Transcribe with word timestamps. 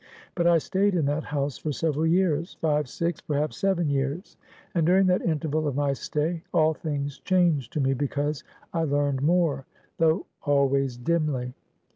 But 0.33 0.47
I 0.47 0.57
stayed 0.57 0.95
in 0.95 1.05
that 1.05 1.25
house 1.25 1.59
for 1.59 1.71
several 1.71 2.07
years 2.07 2.57
five, 2.59 2.89
six, 2.89 3.21
perhaps, 3.21 3.57
seven 3.57 3.87
years 3.87 4.35
and 4.73 4.83
during 4.83 5.05
that 5.05 5.21
interval 5.21 5.67
of 5.67 5.75
my 5.75 5.93
stay, 5.93 6.41
all 6.51 6.73
things 6.73 7.19
changed 7.19 7.71
to 7.73 7.79
me, 7.79 7.93
because 7.93 8.43
I 8.73 8.81
learned 8.83 9.21
more, 9.21 9.67
though 9.99 10.25
always 10.41 10.97
dimly. 10.97 11.53